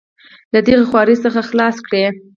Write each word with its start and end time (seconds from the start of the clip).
له 0.53 0.59
دغې 0.65 0.87
خوارۍ 0.89 1.15
څخه 1.25 1.39
خلاص 1.49 1.77
کړي. 1.87 2.03